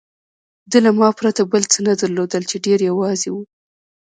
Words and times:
ده 0.71 0.77
له 0.85 0.91
ما 0.99 1.09
پرته 1.19 1.41
بل 1.51 1.63
څه 1.71 1.79
نه 1.87 1.93
درلودل، 2.01 2.43
چې 2.49 2.57
ډېر 2.65 2.79
یوازې 2.89 3.29
و. 3.31 3.35